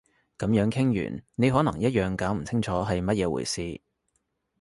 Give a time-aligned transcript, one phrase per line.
[0.39, 3.79] 噉樣傾完你可能一樣搞唔清係乜嘢回事